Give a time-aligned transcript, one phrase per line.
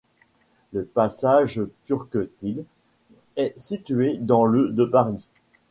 [0.73, 2.63] Le passage Turquetil
[3.35, 5.29] est situé dans le de Paris.